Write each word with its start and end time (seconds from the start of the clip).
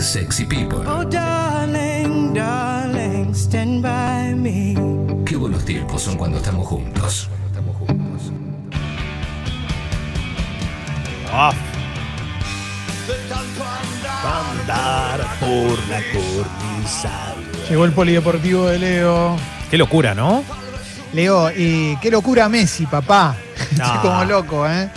Sexy 0.00 0.44
People. 0.46 0.78
Oh, 0.86 1.04
darling, 1.04 2.32
darling, 2.32 3.34
stand 3.34 3.82
by 3.82 4.34
me. 4.34 4.74
Qué 5.26 5.36
buenos 5.36 5.64
tiempos 5.64 6.02
son 6.02 6.16
cuando 6.16 6.38
estamos 6.38 6.66
juntos. 6.66 7.28
Estamos 7.46 7.76
juntos. 7.76 8.32
Ah. 11.32 11.52
Andar 14.24 15.20
por 15.38 15.78
la 15.88 16.00
cornisa. 16.12 17.34
Llegó 17.68 17.84
el 17.84 17.92
polideportivo 17.92 18.66
de 18.68 18.78
Leo. 18.78 19.36
Qué 19.70 19.76
locura, 19.78 20.14
¿no? 20.14 20.42
Leo, 21.12 21.50
y 21.54 21.96
qué 22.00 22.10
locura 22.10 22.48
Messi, 22.48 22.86
papá. 22.86 23.36
Estoy 23.54 23.78
Ah. 23.82 23.98
como 24.02 24.24
loco, 24.24 24.66
¿eh? 24.68 24.90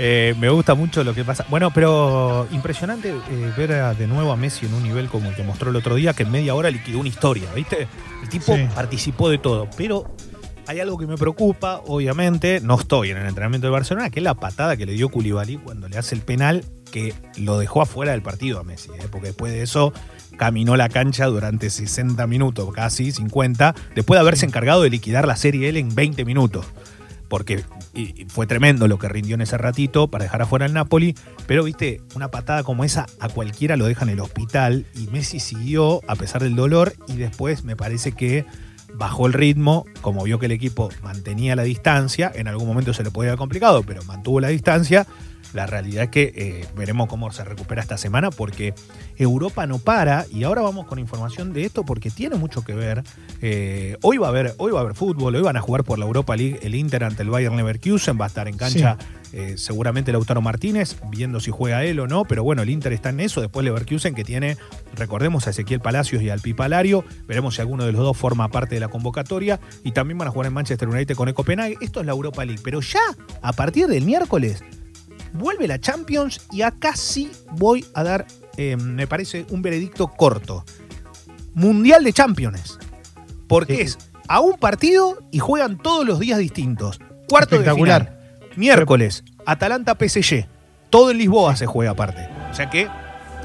Eh, 0.00 0.34
me 0.38 0.48
gusta 0.48 0.74
mucho 0.74 1.02
lo 1.02 1.12
que 1.12 1.24
pasa. 1.24 1.44
Bueno, 1.50 1.72
pero 1.72 2.46
impresionante 2.52 3.10
eh, 3.10 3.52
ver 3.56 3.72
a- 3.72 3.94
de 3.94 4.06
nuevo 4.06 4.30
a 4.30 4.36
Messi 4.36 4.66
en 4.66 4.74
un 4.74 4.82
nivel 4.84 5.08
como 5.08 5.28
el 5.28 5.34
que 5.34 5.42
mostró 5.42 5.70
el 5.70 5.76
otro 5.76 5.96
día, 5.96 6.12
que 6.12 6.22
en 6.22 6.30
media 6.30 6.54
hora 6.54 6.70
liquidó 6.70 7.00
una 7.00 7.08
historia, 7.08 7.52
¿viste? 7.54 7.88
El 8.22 8.28
tipo 8.28 8.54
Sí. 8.54 8.66
participó 8.74 9.28
de 9.28 9.38
todo, 9.38 9.68
pero 9.76 10.14
hay 10.68 10.78
algo 10.80 10.98
que 10.98 11.06
me 11.06 11.16
preocupa, 11.16 11.80
obviamente, 11.86 12.60
no 12.60 12.78
estoy 12.78 13.10
en 13.10 13.16
el 13.16 13.26
entrenamiento 13.26 13.66
de 13.66 13.72
Barcelona, 13.72 14.10
que 14.10 14.20
es 14.20 14.24
la 14.24 14.34
patada 14.34 14.76
que 14.76 14.86
le 14.86 14.92
dio 14.92 15.08
Koulibaly 15.08 15.56
cuando 15.56 15.88
le 15.88 15.98
hace 15.98 16.14
el 16.14 16.20
penal 16.20 16.64
que 16.92 17.12
lo 17.36 17.58
dejó 17.58 17.82
afuera 17.82 18.12
del 18.12 18.22
partido 18.22 18.60
a 18.60 18.64
Messi, 18.64 18.90
¿eh? 18.90 19.08
porque 19.10 19.28
después 19.28 19.52
de 19.52 19.62
eso 19.62 19.92
caminó 20.36 20.76
la 20.76 20.88
cancha 20.88 21.26
durante 21.26 21.70
60 21.70 22.26
minutos, 22.28 22.70
casi 22.72 23.10
50, 23.10 23.74
después 23.96 24.16
de 24.16 24.20
haberse 24.20 24.46
encargado 24.46 24.82
de 24.82 24.90
liquidar 24.90 25.26
la 25.26 25.34
serie 25.36 25.68
él 25.68 25.76
en 25.76 25.92
20 25.94 26.24
minutos 26.24 26.66
porque 27.28 27.64
fue 28.28 28.46
tremendo 28.46 28.88
lo 28.88 28.98
que 28.98 29.08
rindió 29.08 29.34
en 29.34 29.42
ese 29.42 29.58
ratito 29.58 30.08
para 30.08 30.24
dejar 30.24 30.42
afuera 30.42 30.66
al 30.66 30.72
Napoli, 30.72 31.14
pero 31.46 31.64
viste, 31.64 32.00
una 32.14 32.30
patada 32.30 32.62
como 32.62 32.84
esa 32.84 33.06
a 33.20 33.28
cualquiera 33.28 33.76
lo 33.76 33.86
deja 33.86 34.04
en 34.04 34.10
el 34.10 34.20
hospital 34.20 34.86
y 34.94 35.06
Messi 35.08 35.40
siguió 35.40 36.00
a 36.08 36.16
pesar 36.16 36.42
del 36.42 36.56
dolor 36.56 36.94
y 37.06 37.16
después 37.16 37.64
me 37.64 37.76
parece 37.76 38.12
que 38.12 38.44
bajó 38.94 39.26
el 39.26 39.32
ritmo, 39.32 39.84
como 40.00 40.24
vio 40.24 40.38
que 40.38 40.46
el 40.46 40.52
equipo 40.52 40.90
mantenía 41.02 41.54
la 41.56 41.62
distancia, 41.62 42.32
en 42.34 42.48
algún 42.48 42.66
momento 42.66 42.92
se 42.94 43.04
le 43.04 43.10
podía 43.10 43.30
haber 43.30 43.38
complicado, 43.38 43.82
pero 43.82 44.02
mantuvo 44.04 44.40
la 44.40 44.48
distancia. 44.48 45.06
La 45.54 45.66
realidad 45.66 46.04
es 46.04 46.10
que 46.10 46.32
eh, 46.34 46.66
veremos 46.76 47.08
cómo 47.08 47.30
se 47.32 47.44
recupera 47.44 47.80
esta 47.80 47.96
semana 47.96 48.30
porque 48.30 48.74
Europa 49.16 49.66
no 49.66 49.78
para 49.78 50.26
y 50.30 50.44
ahora 50.44 50.62
vamos 50.62 50.86
con 50.86 50.98
información 50.98 51.52
de 51.52 51.64
esto 51.64 51.84
porque 51.84 52.10
tiene 52.10 52.36
mucho 52.36 52.62
que 52.62 52.74
ver. 52.74 53.02
Eh, 53.40 53.96
hoy, 54.02 54.18
va 54.18 54.26
a 54.26 54.30
haber, 54.30 54.54
hoy 54.58 54.72
va 54.72 54.80
a 54.80 54.82
haber 54.82 54.94
fútbol, 54.94 55.34
hoy 55.34 55.42
van 55.42 55.56
a 55.56 55.60
jugar 55.60 55.84
por 55.84 55.98
la 55.98 56.04
Europa 56.04 56.36
League 56.36 56.58
el 56.62 56.74
Inter 56.74 57.04
ante 57.04 57.22
el 57.22 57.30
Bayern 57.30 57.56
Leverkusen, 57.56 58.18
va 58.20 58.24
a 58.24 58.28
estar 58.28 58.48
en 58.48 58.56
cancha 58.56 58.98
eh, 59.32 59.54
seguramente 59.58 60.10
Lautaro 60.12 60.40
Martínez, 60.40 60.96
viendo 61.10 61.40
si 61.40 61.50
juega 61.50 61.84
él 61.84 62.00
o 62.00 62.06
no, 62.06 62.24
pero 62.24 62.42
bueno, 62.42 62.62
el 62.62 62.70
Inter 62.70 62.92
está 62.92 63.10
en 63.10 63.20
eso, 63.20 63.40
después 63.40 63.62
Leverkusen 63.64 64.14
que 64.14 64.24
tiene, 64.24 64.56
recordemos 64.94 65.46
a 65.46 65.50
Ezequiel 65.50 65.80
Palacios 65.80 66.22
y 66.22 66.30
al 66.30 66.40
Pipalario, 66.40 67.04
veremos 67.26 67.56
si 67.56 67.60
alguno 67.60 67.84
de 67.84 67.92
los 67.92 68.00
dos 68.00 68.16
forma 68.16 68.48
parte 68.48 68.76
de 68.76 68.80
la 68.80 68.88
convocatoria 68.88 69.60
y 69.84 69.92
también 69.92 70.16
van 70.18 70.28
a 70.28 70.30
jugar 70.30 70.46
en 70.46 70.54
Manchester 70.54 70.88
United 70.88 71.14
con 71.14 71.30
Copenhague, 71.32 71.76
esto 71.80 72.00
es 72.00 72.06
la 72.06 72.12
Europa 72.12 72.44
League, 72.44 72.62
pero 72.64 72.80
ya 72.80 73.00
a 73.42 73.52
partir 73.52 73.86
del 73.86 74.04
miércoles 74.04 74.64
vuelve 75.32 75.66
la 75.68 75.78
Champions 75.80 76.40
y 76.52 76.62
acá 76.62 76.94
sí 76.96 77.30
voy 77.52 77.84
a 77.94 78.02
dar, 78.04 78.26
eh, 78.56 78.76
me 78.76 79.06
parece, 79.06 79.46
un 79.50 79.62
veredicto 79.62 80.08
corto. 80.08 80.64
Mundial 81.54 82.04
de 82.04 82.12
Champions. 82.12 82.78
Porque 83.48 83.76
Sí. 83.76 83.80
es 83.82 83.98
a 84.28 84.40
un 84.40 84.58
partido 84.58 85.18
y 85.30 85.38
juegan 85.38 85.78
todos 85.78 86.06
los 86.06 86.18
días 86.20 86.38
distintos. 86.38 87.00
Cuarto 87.28 87.56
de 87.56 87.62
Espectacular. 87.62 88.02
final. 88.04 88.50
Miércoles, 88.56 89.24
Atalanta 89.46 89.94
PSG. 89.98 90.46
Todo 90.90 91.10
en 91.10 91.18
Lisboa 91.18 91.56
se 91.56 91.66
juega 91.66 91.92
aparte. 91.92 92.28
O 92.50 92.54
sea 92.54 92.68
que 92.70 92.88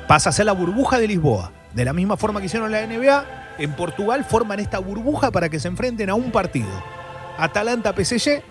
pasa 0.07 0.29
a 0.29 0.33
ser 0.33 0.45
la 0.45 0.51
burbuja 0.53 0.97
de 0.99 1.07
Lisboa. 1.07 1.51
De 1.73 1.85
la 1.85 1.93
misma 1.93 2.17
forma 2.17 2.39
que 2.39 2.45
hicieron 2.47 2.71
la 2.71 2.81
NBA, 2.85 3.25
en 3.57 3.73
Portugal 3.75 4.25
forman 4.25 4.59
esta 4.59 4.79
burbuja 4.79 5.31
para 5.31 5.49
que 5.49 5.59
se 5.59 5.67
enfrenten 5.67 6.09
a 6.09 6.15
un 6.15 6.31
partido. 6.31 6.69
Atalanta 7.37 7.93
PSG, 7.93 8.41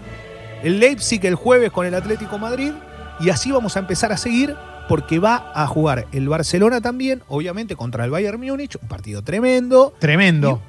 el 0.62 0.80
Leipzig 0.80 1.24
el 1.26 1.34
jueves 1.34 1.70
con 1.70 1.86
el 1.86 1.94
Atlético 1.94 2.38
Madrid 2.38 2.72
y 3.22 3.30
así 3.30 3.52
vamos 3.52 3.76
a 3.76 3.80
empezar 3.80 4.12
a 4.12 4.16
seguir 4.16 4.56
porque 4.88 5.20
va 5.20 5.52
a 5.54 5.66
jugar 5.66 6.06
el 6.12 6.28
Barcelona 6.28 6.80
también, 6.80 7.22
obviamente 7.28 7.76
contra 7.76 8.04
el 8.04 8.10
Bayern 8.10 8.40
Múnich, 8.40 8.76
un 8.82 8.88
partido 8.88 9.22
tremendo. 9.22 9.94
Tremendo. 9.98 10.60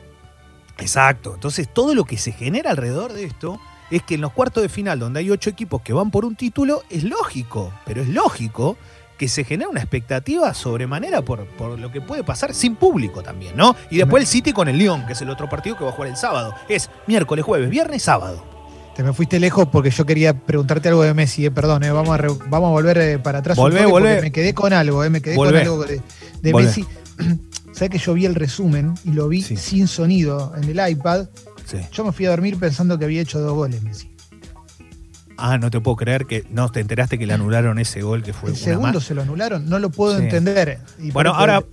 Exacto. 0.78 1.34
Entonces, 1.34 1.68
todo 1.72 1.96
lo 1.96 2.06
que 2.06 2.18
se 2.18 2.32
genera 2.32 2.72
alrededor 2.72 3.14
de 3.14 3.26
esto 3.26 3.60
es 3.90 4.04
que 4.04 4.16
en 4.16 4.22
los 4.22 4.32
cuartos 4.32 4.62
de 4.62 4.70
final, 4.70 5.00
donde 5.00 5.20
hay 5.20 5.32
ocho 5.32 5.50
equipos 5.50 5.82
que 5.82 5.94
van 5.94 6.12
por 6.12 6.26
un 6.26 6.36
título, 6.36 6.84
es 6.90 7.04
lógico, 7.04 7.74
pero 7.86 8.02
es 8.02 8.10
lógico 8.10 8.78
que 9.18 9.28
se 9.28 9.44
genera 9.44 9.70
una 9.70 9.80
expectativa 9.80 10.54
sobremanera 10.54 11.22
por, 11.22 11.46
por 11.46 11.80
lo 11.80 11.92
que 11.92 12.02
puede 12.02 12.24
pasar 12.24 12.54
sin 12.54 12.76
público 12.76 13.22
también, 13.24 13.56
¿no? 13.56 13.76
Y 13.90 13.98
después 13.98 14.22
el 14.22 14.28
City 14.28 14.54
con 14.54 14.68
el 14.68 14.78
Lyon, 14.78 15.06
que 15.06 15.14
es 15.14 15.22
el 15.22 15.30
otro 15.30 15.50
partido 15.50 15.78
que 15.78 15.84
va 15.84 15.92
a 15.92 15.94
jugar 15.94 16.10
el 16.10 16.18
sábado. 16.18 16.54
Es 16.68 16.90
miércoles, 17.08 17.46
jueves, 17.46 17.70
viernes, 17.70 18.04
sábado. 18.04 18.53
Te 18.96 19.02
me 19.04 19.12
fuiste 19.14 19.40
lejos 19.40 19.68
porque 19.72 19.90
yo 19.90 20.06
quería 20.06 20.34
preguntarte 20.38 20.90
algo 20.90 21.02
de 21.02 21.14
Messi, 21.16 21.46
eh, 21.46 21.52
perdón, 21.52 21.84
eh, 21.84 21.92
vamos, 21.92 22.14
a 22.14 22.18
re- 22.18 22.28
vamos 22.48 22.68
a 22.70 22.72
volver 22.72 22.98
eh, 23.00 23.18
para 23.20 23.40
atrás. 23.40 23.58
Volvé, 23.58 23.86
volvé. 23.88 24.22
Me 24.22 24.32
quedé 24.32 24.54
con 24.54 24.72
algo, 24.72 25.04
eh, 25.04 25.10
me 25.10 25.20
quedé 25.22 25.36
Volvé. 25.36 25.52
con 25.52 25.62
algo 25.62 25.84
de, 25.86 26.02
de 26.42 26.52
Volvé. 26.52 26.68
Messi. 26.68 26.86
¿Sabes 27.74 27.90
que 27.90 27.98
yo 27.98 28.14
vi 28.14 28.26
el 28.28 28.36
resumen 28.36 28.94
y 29.04 29.12
lo 29.14 29.28
vi 29.28 29.42
Sí. 29.42 29.58
sin 29.58 29.88
sonido 29.88 30.54
en 30.56 30.66
el 30.66 30.90
iPad? 30.92 31.28
Sí. 31.66 31.78
Yo 31.92 32.06
me 32.06 32.12
fui 32.12 32.28
a 32.28 32.30
dormir 32.30 32.60
pensando 32.60 33.00
que 33.00 33.06
había 33.06 33.22
hecho 33.22 33.40
dos 33.40 33.54
goles 33.54 33.82
Messi. 33.82 34.12
Ah, 35.38 35.58
no 35.58 35.72
te 35.72 35.82
puedo 35.82 35.98
creer 35.98 36.26
que 36.28 36.46
no 36.52 36.70
te 36.72 36.80
enteraste 36.80 37.18
que 37.18 37.26
le 37.26 37.34
anularon 37.34 37.80
ese 37.80 38.02
gol 38.04 38.22
que 38.22 38.32
fue 38.34 38.50
el 38.50 38.56
una 38.56 38.64
segundo 38.64 39.02
se 39.02 39.16
lo 39.16 39.24
anularon, 39.24 39.68
no 39.68 39.80
lo 39.80 39.90
puedo 39.90 40.16
Sí. 40.18 40.24
entender. 40.26 40.80
Y 41.00 41.10
Bueno, 41.10 41.32
ahora, 41.34 41.64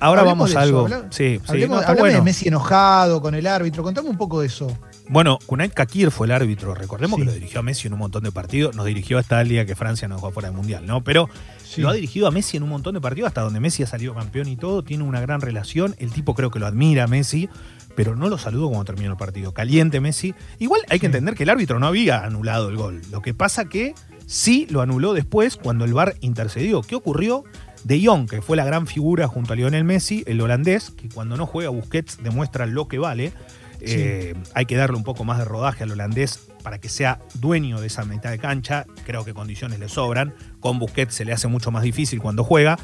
ahora 0.00 0.22
vamos 0.22 0.48
a 0.48 0.52
eso, 0.52 0.58
algo. 0.60 0.80
habla- 0.86 1.04
sí, 1.10 1.38
hablemos, 1.46 1.82
no, 1.82 1.86
hablame 1.88 2.14
de. 2.14 2.22
Messi 2.22 2.48
enojado 2.48 3.20
con 3.20 3.34
el 3.34 3.46
árbitro, 3.46 3.82
contame 3.82 4.08
un 4.08 4.16
poco 4.16 4.40
de 4.40 4.46
eso. 4.46 4.74
Bueno, 5.12 5.40
Kunait 5.44 5.74
Kakir 5.74 6.12
fue 6.12 6.28
el 6.28 6.30
árbitro. 6.30 6.72
Recordemos 6.72 7.16
Sí. 7.18 7.22
que 7.22 7.26
lo 7.26 7.32
dirigió 7.34 7.58
a 7.58 7.62
Messi 7.64 7.88
en 7.88 7.94
un 7.94 7.98
montón 7.98 8.22
de 8.22 8.30
partidos. 8.30 8.76
Nos 8.76 8.86
dirigió 8.86 9.18
hasta 9.18 9.40
el 9.40 9.48
día 9.48 9.66
que 9.66 9.74
Francia 9.74 10.06
nos 10.06 10.18
dejó 10.18 10.30
fuera 10.30 10.50
del 10.50 10.56
Mundial, 10.56 10.86
¿no? 10.86 11.02
Pero 11.02 11.28
Sí. 11.64 11.80
lo 11.80 11.88
ha 11.88 11.92
dirigido 11.94 12.28
a 12.28 12.30
Messi 12.30 12.56
en 12.58 12.62
un 12.62 12.68
montón 12.68 12.94
de 12.94 13.00
partidos, 13.00 13.26
hasta 13.26 13.40
donde 13.40 13.58
Messi 13.58 13.82
ha 13.82 13.88
salido 13.88 14.14
campeón 14.14 14.46
y 14.46 14.54
todo. 14.54 14.84
Tiene 14.84 15.02
una 15.02 15.20
gran 15.20 15.40
relación. 15.40 15.96
El 15.98 16.12
tipo 16.12 16.36
creo 16.36 16.52
que 16.52 16.60
lo 16.60 16.66
admira 16.68 17.04
a 17.04 17.06
Messi, 17.08 17.48
pero 17.96 18.14
no 18.14 18.28
lo 18.28 18.38
saludó 18.38 18.68
cuando 18.68 18.84
terminó 18.84 19.10
el 19.10 19.16
partido. 19.16 19.52
Caliente 19.52 19.98
Messi. 20.00 20.32
Igual 20.60 20.82
hay 20.88 21.00
que 21.00 21.06
entender 21.06 21.34
que 21.34 21.42
el 21.42 21.50
árbitro 21.50 21.80
no 21.80 21.88
había 21.88 22.24
anulado 22.24 22.68
el 22.68 22.76
gol. 22.76 23.00
Lo 23.10 23.20
que 23.20 23.34
pasa 23.34 23.64
que 23.64 23.94
sí 24.26 24.68
lo 24.70 24.80
anuló 24.80 25.12
después 25.12 25.56
cuando 25.56 25.84
el 25.84 25.92
VAR 25.92 26.14
intercedió. 26.20 26.82
¿Qué 26.82 26.94
ocurrió? 26.94 27.42
De 27.82 28.00
Jong, 28.04 28.28
que 28.28 28.42
fue 28.42 28.56
la 28.56 28.64
gran 28.64 28.86
figura 28.86 29.26
junto 29.26 29.54
a 29.54 29.56
Lionel 29.56 29.82
Messi, 29.82 30.22
el 30.28 30.40
holandés, 30.40 30.90
que 30.90 31.08
cuando 31.08 31.36
no 31.36 31.46
juega 31.46 31.70
Busquets 31.70 32.22
demuestra 32.22 32.66
lo 32.66 32.86
que 32.86 32.98
vale. 33.00 33.32
Eh, 33.80 34.34
hay 34.54 34.66
que 34.66 34.76
darle 34.76 34.96
un 34.96 35.04
poco 35.04 35.24
más 35.24 35.38
de 35.38 35.44
rodaje 35.44 35.84
al 35.84 35.92
holandés 35.92 36.38
para 36.62 36.78
que 36.78 36.88
sea 36.88 37.20
dueño 37.34 37.80
de 37.80 37.86
esa 37.86 38.04
mitad 38.04 38.30
de 38.30 38.38
cancha. 38.38 38.86
Creo 39.04 39.24
que 39.24 39.34
condiciones 39.34 39.78
le 39.78 39.88
sobran. 39.88 40.34
Con 40.60 40.78
Busquets 40.78 41.14
se 41.14 41.24
le 41.24 41.32
hace 41.32 41.48
mucho 41.48 41.70
más 41.70 41.82
difícil 41.82 42.20
cuando 42.20 42.44
juega. 42.44 42.78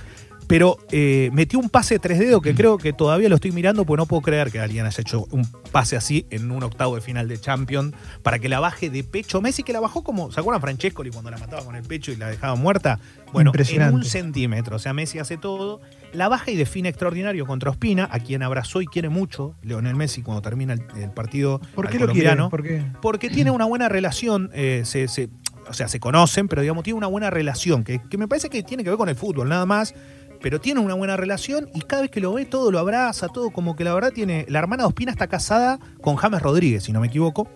Pero 0.48 0.78
eh, 0.92 1.30
metió 1.32 1.58
un 1.58 1.68
pase 1.68 1.94
de 1.94 1.98
tres 1.98 2.18
dedos 2.20 2.40
que 2.40 2.54
creo 2.54 2.78
que 2.78 2.92
todavía 2.92 3.28
lo 3.28 3.34
estoy 3.34 3.50
mirando 3.50 3.84
porque 3.84 4.00
no 4.02 4.06
puedo 4.06 4.22
creer 4.22 4.52
que 4.52 4.60
alguien 4.60 4.86
haya 4.86 5.00
hecho 5.00 5.26
un 5.32 5.44
pase 5.72 5.96
así 5.96 6.24
en 6.30 6.50
un 6.52 6.62
octavo 6.62 6.94
de 6.94 7.00
final 7.00 7.26
de 7.26 7.40
Champions 7.40 7.94
para 8.22 8.38
que 8.38 8.48
la 8.48 8.60
baje 8.60 8.88
de 8.88 9.02
pecho. 9.02 9.40
Messi 9.40 9.64
que 9.64 9.72
la 9.72 9.80
bajó 9.80 10.04
como, 10.04 10.30
¿se 10.30 10.38
acuerdan 10.38 10.60
Francescoli 10.60 11.10
cuando 11.10 11.30
la 11.32 11.38
mataba 11.38 11.64
con 11.64 11.74
el 11.74 11.82
pecho 11.82 12.12
y 12.12 12.16
la 12.16 12.28
dejaba 12.28 12.54
muerta? 12.54 13.00
Bueno, 13.32 13.50
en 13.56 13.94
un 13.94 14.04
centímetro. 14.04 14.76
O 14.76 14.78
sea, 14.78 14.92
Messi 14.92 15.18
hace 15.18 15.36
todo. 15.36 15.80
La 16.12 16.28
baja 16.28 16.50
y 16.52 16.56
define 16.56 16.88
extraordinario 16.88 17.44
contra 17.44 17.70
Ospina, 17.70 18.08
a 18.12 18.20
quien 18.20 18.42
abrazó 18.44 18.80
y 18.80 18.86
quiere 18.86 19.08
mucho 19.08 19.56
Leonel 19.62 19.96
Messi 19.96 20.22
cuando 20.22 20.42
termina 20.42 20.74
el, 20.74 20.82
el 21.02 21.10
partido 21.10 21.60
¿Por 21.74 21.86
al 21.86 21.92
qué 21.92 21.98
lo 21.98 22.06
quiere? 22.12 22.36
¿Por 22.48 22.62
qué? 22.62 22.84
porque 23.02 23.28
tiene 23.30 23.50
una 23.50 23.64
buena 23.64 23.88
relación, 23.88 24.50
eh, 24.54 24.82
se, 24.84 25.08
se- 25.08 25.28
o 25.68 25.72
sea, 25.74 25.88
se 25.88 25.98
conocen, 25.98 26.46
pero 26.46 26.62
digamos, 26.62 26.84
tiene 26.84 26.96
una 26.96 27.08
buena 27.08 27.28
relación, 27.28 27.82
que, 27.82 28.00
que 28.08 28.16
me 28.16 28.28
parece 28.28 28.48
que 28.48 28.62
tiene 28.62 28.84
que 28.84 28.90
ver 28.90 28.96
con 28.96 29.08
el 29.08 29.16
fútbol, 29.16 29.48
nada 29.48 29.66
más, 29.66 29.94
pero 30.40 30.60
tiene 30.60 30.80
una 30.80 30.94
buena 30.94 31.16
relación 31.16 31.68
y 31.74 31.80
cada 31.82 32.02
vez 32.02 32.10
que 32.10 32.20
lo 32.20 32.32
ve 32.32 32.44
todo 32.46 32.70
lo 32.70 32.78
abraza, 32.78 33.28
todo 33.28 33.50
como 33.50 33.76
que 33.76 33.84
la 33.84 33.94
verdad 33.94 34.12
tiene, 34.12 34.44
la 34.48 34.58
hermana 34.58 34.86
Ospina 34.86 35.10
está 35.12 35.26
casada 35.26 35.78
con 36.00 36.16
James 36.16 36.42
Rodríguez, 36.42 36.84
si 36.84 36.92
no 36.92 37.00
me 37.00 37.06
equivoco, 37.08 37.48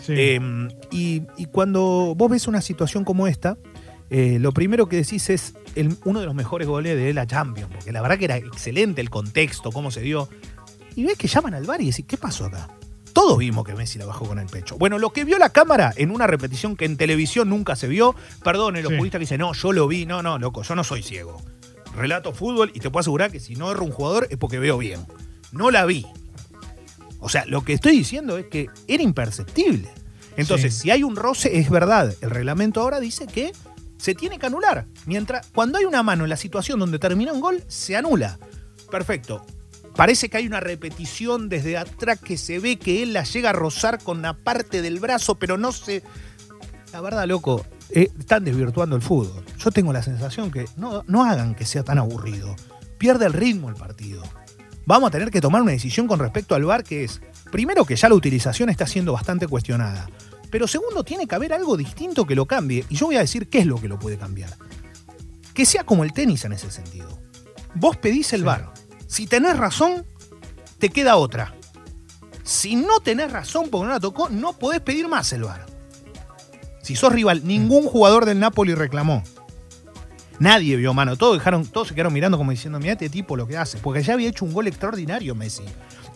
Sí. 0.00 0.14
Eh, 0.16 0.40
y, 0.92 1.22
y 1.36 1.46
cuando 1.46 2.14
vos 2.16 2.30
ves 2.30 2.46
una 2.46 2.62
situación 2.62 3.04
como 3.04 3.26
esta, 3.26 3.58
eh, 4.10 4.38
lo 4.40 4.52
primero 4.52 4.88
que 4.88 4.96
decís 4.96 5.28
es 5.28 5.54
el- 5.74 5.96
uno 6.04 6.20
de 6.20 6.26
los 6.26 6.34
mejores 6.34 6.66
goles 6.68 6.96
de 6.96 7.12
la 7.12 7.26
Champions, 7.26 7.68
porque 7.74 7.92
la 7.92 8.00
verdad 8.00 8.16
que 8.16 8.24
era 8.24 8.36
excelente 8.36 9.00
el 9.02 9.10
contexto, 9.10 9.70
cómo 9.72 9.90
se 9.90 10.00
dio. 10.00 10.28
Y 10.94 11.04
ves 11.04 11.18
que 11.18 11.28
llaman 11.28 11.52
al 11.54 11.64
bar 11.64 11.82
y 11.82 11.86
decís, 11.90 12.04
¿qué 12.08 12.16
pasó 12.16 12.46
acá? 12.46 12.68
Todos 13.12 13.36
vimos 13.38 13.64
que 13.66 13.74
Messi 13.74 13.98
la 13.98 14.06
bajó 14.06 14.24
con 14.26 14.38
el 14.38 14.46
pecho. 14.46 14.78
Bueno, 14.78 14.98
lo 14.98 15.10
que 15.12 15.24
vio 15.24 15.36
la 15.36 15.50
cámara 15.50 15.92
en 15.96 16.10
una 16.12 16.26
repetición 16.28 16.76
que 16.76 16.84
en 16.84 16.96
televisión 16.96 17.50
nunca 17.50 17.74
se 17.76 17.88
vio, 17.88 18.14
perdón, 18.44 18.76
el 18.76 18.86
Sí. 18.86 19.10
que 19.10 19.18
dice, 19.18 19.36
no, 19.36 19.52
yo 19.52 19.72
lo 19.72 19.88
vi, 19.88 20.06
no, 20.06 20.22
no, 20.22 20.38
loco, 20.38 20.62
yo 20.62 20.74
no 20.76 20.84
soy 20.84 21.02
ciego. 21.02 21.42
Relato 21.98 22.32
fútbol 22.32 22.70
y 22.74 22.80
te 22.80 22.90
puedo 22.90 23.00
asegurar 23.00 23.30
que 23.32 23.40
si 23.40 23.54
no 23.56 23.70
erro 23.70 23.84
un 23.84 23.90
jugador 23.92 24.26
es 24.30 24.36
porque 24.38 24.58
veo 24.58 24.78
bien. 24.78 25.00
No 25.52 25.70
la 25.70 25.84
vi. 25.84 26.06
O 27.20 27.28
sea, 27.28 27.44
lo 27.46 27.64
que 27.64 27.72
estoy 27.72 27.96
diciendo 27.96 28.38
es 28.38 28.46
que 28.46 28.68
era 28.86 29.02
imperceptible. 29.02 29.88
Entonces, 30.36 30.74
Sí. 30.74 30.82
si 30.82 30.90
hay 30.92 31.02
un 31.02 31.16
roce, 31.16 31.58
es 31.58 31.68
verdad. 31.68 32.14
El 32.20 32.30
reglamento 32.30 32.80
ahora 32.80 33.00
dice 33.00 33.26
que 33.26 33.52
se 33.96 34.14
tiene 34.14 34.38
que 34.38 34.46
anular. 34.46 34.86
Mientras, 35.06 35.46
cuando 35.52 35.78
hay 35.78 35.84
una 35.84 36.04
mano 36.04 36.22
en 36.24 36.30
la 36.30 36.36
situación 36.36 36.78
donde 36.78 37.00
termina 37.00 37.32
un 37.32 37.40
gol, 37.40 37.64
se 37.66 37.96
anula. 37.96 38.38
Perfecto. 38.90 39.44
Parece 39.96 40.28
que 40.28 40.36
hay 40.36 40.46
una 40.46 40.60
repetición 40.60 41.48
desde 41.48 41.76
atrás 41.76 42.20
que 42.20 42.38
se 42.38 42.60
ve 42.60 42.76
que 42.78 43.02
él 43.02 43.12
la 43.12 43.24
llega 43.24 43.50
a 43.50 43.52
rozar 43.52 44.00
con 44.00 44.18
una 44.18 44.34
parte 44.36 44.80
del 44.80 45.00
brazo, 45.00 45.34
pero 45.34 45.58
no 45.58 45.72
se. 45.72 46.04
La 46.92 47.00
verdad, 47.00 47.26
loco, 47.26 47.66
eh, 47.90 48.10
están 48.18 48.44
desvirtuando 48.44 48.96
el 48.96 49.02
fútbol. 49.02 49.44
Yo 49.58 49.70
tengo 49.70 49.92
la 49.92 50.02
sensación 50.02 50.50
que 50.50 50.66
no, 50.76 51.04
no 51.06 51.24
hagan 51.24 51.54
que 51.54 51.64
sea 51.64 51.82
tan 51.82 51.98
aburrido. 51.98 52.54
Pierde 52.98 53.26
el 53.26 53.32
ritmo 53.32 53.68
el 53.68 53.76
partido. 53.76 54.22
Vamos 54.84 55.08
a 55.08 55.10
tener 55.10 55.30
que 55.30 55.40
tomar 55.40 55.62
una 55.62 55.72
decisión 55.72 56.06
con 56.06 56.18
respecto 56.18 56.54
al 56.54 56.64
VAR 56.64 56.82
que 56.82 57.04
es, 57.04 57.20
primero 57.52 57.84
que 57.84 57.96
ya 57.96 58.08
la 58.08 58.14
utilización 58.14 58.70
está 58.70 58.86
siendo 58.86 59.12
bastante 59.12 59.46
cuestionada, 59.46 60.08
pero 60.50 60.66
segundo 60.66 61.04
tiene 61.04 61.26
que 61.26 61.34
haber 61.34 61.52
algo 61.52 61.76
distinto 61.76 62.26
que 62.26 62.34
lo 62.34 62.46
cambie 62.46 62.86
y 62.88 62.96
yo 62.96 63.06
voy 63.06 63.16
a 63.16 63.20
decir 63.20 63.48
qué 63.48 63.58
es 63.58 63.66
lo 63.66 63.78
que 63.78 63.88
lo 63.88 63.98
puede 63.98 64.16
cambiar. 64.16 64.50
Que 65.52 65.66
sea 65.66 65.84
como 65.84 66.04
el 66.04 66.14
tenis 66.14 66.44
en 66.46 66.54
ese 66.54 66.70
sentido. 66.70 67.20
Vos 67.74 67.98
pedís 67.98 68.32
el 68.32 68.44
VAR. 68.44 68.72
Si 69.06 69.26
tenés 69.26 69.58
razón, 69.58 70.06
te 70.78 70.88
queda 70.88 71.16
otra. 71.16 71.54
Si 72.42 72.74
no 72.74 73.00
tenés 73.00 73.30
razón 73.30 73.68
porque 73.70 73.88
no 73.88 73.92
la 73.92 74.00
tocó, 74.00 74.30
no 74.30 74.54
podés 74.54 74.80
pedir 74.80 75.06
más 75.06 75.32
el 75.34 75.44
VAR. 75.44 75.67
Si 76.88 76.96
sos 76.96 77.12
rival, 77.12 77.42
ningún 77.44 77.82
jugador 77.84 78.24
del 78.24 78.40
Napoli 78.40 78.74
reclamó. 78.74 79.22
Nadie 80.38 80.74
vio 80.76 80.94
mano. 80.94 81.18
Todos, 81.18 81.34
dejaron, 81.36 81.66
todos 81.66 81.88
se 81.88 81.94
quedaron 81.94 82.14
mirando 82.14 82.38
como 82.38 82.50
diciendo, 82.50 82.78
mira 82.80 82.92
este 82.92 83.10
tipo 83.10 83.36
lo 83.36 83.46
que 83.46 83.58
hace. 83.58 83.76
Porque 83.76 84.02
ya 84.02 84.14
había 84.14 84.30
hecho 84.30 84.46
un 84.46 84.54
gol 84.54 84.68
extraordinario 84.68 85.34
Messi. 85.34 85.64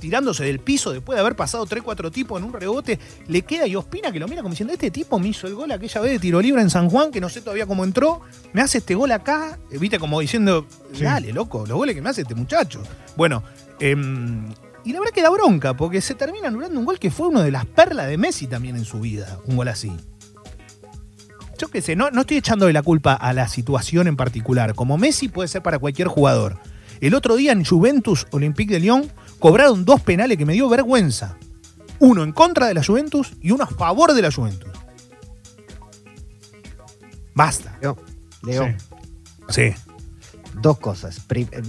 Tirándose 0.00 0.44
del 0.44 0.60
piso 0.60 0.90
después 0.90 1.14
de 1.16 1.20
haber 1.20 1.36
pasado 1.36 1.66
3-4 1.66 2.10
tipos 2.10 2.40
en 2.40 2.46
un 2.46 2.54
rebote. 2.54 2.98
Le 3.28 3.42
queda 3.42 3.66
y 3.66 3.76
Ospina 3.76 4.10
que 4.12 4.18
lo 4.18 4.26
mira 4.28 4.40
como 4.40 4.52
diciendo, 4.54 4.72
este 4.72 4.90
tipo 4.90 5.18
me 5.18 5.28
hizo 5.28 5.46
el 5.46 5.54
gol 5.54 5.70
aquella 5.72 6.00
vez 6.00 6.12
de 6.12 6.18
tiro 6.20 6.40
libre 6.40 6.62
en 6.62 6.70
San 6.70 6.88
Juan, 6.88 7.10
que 7.10 7.20
no 7.20 7.28
sé 7.28 7.42
todavía 7.42 7.66
cómo 7.66 7.84
entró. 7.84 8.22
Me 8.54 8.62
hace 8.62 8.78
este 8.78 8.94
gol 8.94 9.12
acá. 9.12 9.58
Eh, 9.70 9.76
Viste 9.76 9.98
como 9.98 10.20
diciendo, 10.20 10.66
Sí. 10.94 11.04
dale, 11.04 11.34
loco, 11.34 11.66
los 11.66 11.76
goles 11.76 11.94
que 11.94 12.00
me 12.00 12.08
hace 12.08 12.22
este 12.22 12.34
muchacho. 12.34 12.82
Bueno, 13.14 13.42
em, 13.78 14.46
y 14.86 14.92
la 14.94 15.00
verdad 15.00 15.12
que 15.14 15.20
da 15.20 15.28
bronca, 15.28 15.76
porque 15.76 16.00
se 16.00 16.14
termina 16.14 16.48
anulando 16.48 16.80
un 16.80 16.86
gol 16.86 16.98
que 16.98 17.10
fue 17.10 17.28
uno 17.28 17.42
de 17.42 17.50
las 17.50 17.66
perlas 17.66 18.08
de 18.08 18.16
Messi 18.16 18.46
también 18.46 18.76
en 18.76 18.86
su 18.86 19.00
vida. 19.00 19.38
Un 19.44 19.56
gol 19.56 19.68
así. 19.68 19.92
Yo 21.62 21.68
qué 21.68 21.80
sé, 21.80 21.94
no, 21.94 22.10
no 22.10 22.22
estoy 22.22 22.38
echando 22.38 22.66
de 22.66 22.72
la 22.72 22.82
culpa 22.82 23.12
a 23.14 23.32
la 23.32 23.46
situación 23.46 24.08
en 24.08 24.16
particular. 24.16 24.74
Como 24.74 24.98
Messi 24.98 25.28
puede 25.28 25.46
ser 25.46 25.62
para 25.62 25.78
cualquier 25.78 26.08
jugador. 26.08 26.58
El 27.00 27.14
otro 27.14 27.36
día 27.36 27.52
en 27.52 27.64
Juventus 27.64 28.26
Olympique 28.32 28.74
de 28.74 28.80
Lyon 28.80 29.08
cobraron 29.38 29.84
dos 29.84 30.00
penales 30.00 30.36
que 30.38 30.44
me 30.44 30.54
dio 30.54 30.68
vergüenza. 30.68 31.36
Uno 32.00 32.24
en 32.24 32.32
contra 32.32 32.66
de 32.66 32.74
la 32.74 32.82
Juventus 32.84 33.34
y 33.40 33.52
uno 33.52 33.62
a 33.62 33.68
favor 33.68 34.12
de 34.12 34.22
la 34.22 34.32
Juventus. 34.32 34.72
Basta. 37.32 37.78
Leo, 37.80 37.96
Leo, 38.42 38.74
Sí. 39.48 39.70
dos 40.60 40.80
cosas. 40.80 41.20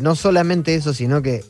No 0.02 0.16
solamente 0.16 0.74
eso, 0.74 0.92
sino 0.96 1.22
que. 1.22 1.46